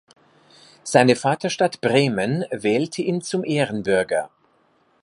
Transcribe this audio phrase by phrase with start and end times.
[0.81, 4.31] Seine Vaterstadt Bremen wählte ihn zum Ehrenbürger.